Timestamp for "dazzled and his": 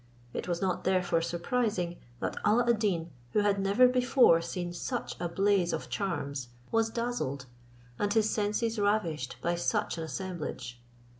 6.89-8.27